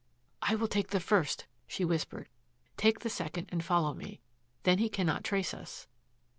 [0.41, 2.27] "I will take the first," she whispered.
[2.75, 4.19] "Take the second and follow me.
[4.63, 5.85] Then he cannot trace us."